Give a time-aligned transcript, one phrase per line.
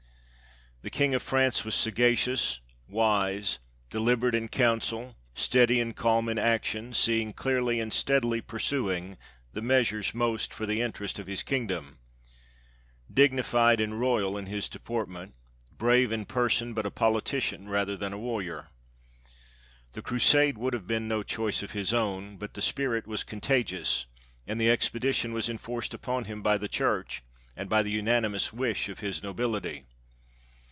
[0.83, 2.59] The King of France was saga cious,
[2.89, 3.59] wise,
[3.91, 9.19] deliberate in council, steady and calm in action, seeing clearly, and steadily pursuing,
[9.53, 11.99] the meas ures most for the interest of his kingdom—
[13.23, 15.35] dignified and royal in his deportment,
[15.71, 18.69] brave in person, but a politician rather than a warrior.
[19.93, 23.39] The Crusade would have been no choice of his own, but the spirit was con
[23.39, 24.05] tagious,
[24.47, 27.21] and the expedition was enforced upon him by the Church,
[27.55, 29.85] and by the unanimous wish of his nobility.